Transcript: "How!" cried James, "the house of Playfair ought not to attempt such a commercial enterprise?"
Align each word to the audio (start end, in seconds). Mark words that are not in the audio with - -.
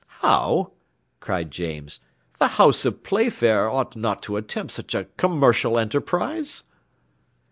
"How!" 0.23 0.71
cried 1.19 1.51
James, 1.51 1.99
"the 2.39 2.47
house 2.57 2.85
of 2.85 3.03
Playfair 3.03 3.69
ought 3.69 3.95
not 3.95 4.23
to 4.23 4.35
attempt 4.37 4.71
such 4.73 4.95
a 4.95 5.05
commercial 5.15 5.77
enterprise?" 5.77 6.63